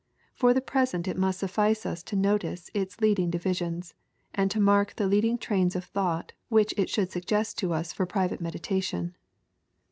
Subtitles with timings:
[0.33, 3.93] For the present it must suffice us to notice its leading divisions,
[4.33, 8.07] and to mark the leading trains of thought which it should suggest to us for
[8.07, 9.15] private meditation.